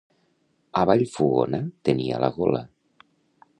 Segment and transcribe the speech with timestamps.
[0.79, 2.65] A Vallfogona tenia la gola.